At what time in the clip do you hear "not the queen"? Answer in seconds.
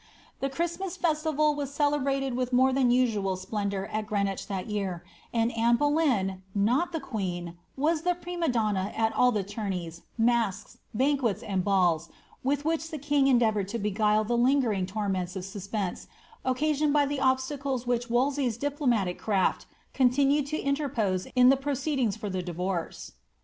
6.55-7.55